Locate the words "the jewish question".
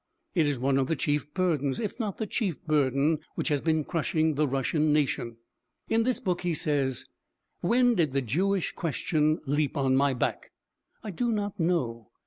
8.11-9.39